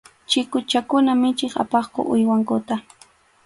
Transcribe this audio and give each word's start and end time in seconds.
Chikuchakuna 0.29 1.11
michiq 1.21 1.53
apaqku 1.63 2.01
uywankuta. 2.13 2.75